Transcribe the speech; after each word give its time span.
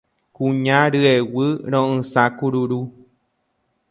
Kuña 0.35 0.79
ryeguy 0.93 1.51
ro'ysã 1.71 2.23
kururu 2.37 2.81